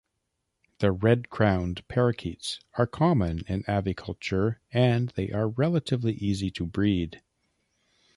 [0.79, 7.21] The red-crowned parakeets are common in aviculture and they are relatively easy to breed.